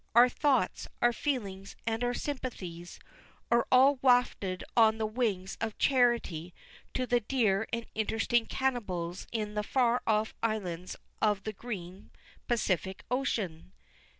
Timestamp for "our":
0.15-0.29, 0.99-1.13, 2.03-2.15